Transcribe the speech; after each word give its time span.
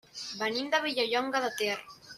Venim 0.39 0.71
de 0.75 0.81
Vilallonga 0.87 1.47
de 1.47 1.55
Ter. 1.63 1.77